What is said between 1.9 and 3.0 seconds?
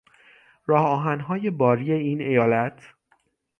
این ایالت